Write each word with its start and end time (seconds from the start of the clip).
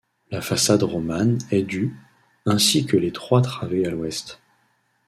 La 0.31 0.41
façade 0.41 0.81
romane 0.81 1.37
est 1.51 1.61
du 1.61 1.95
ainsi 2.47 2.87
que 2.87 2.97
les 2.97 3.11
trois 3.11 3.39
travées 3.43 3.85
à 3.85 3.91
l'ouest. 3.91 4.39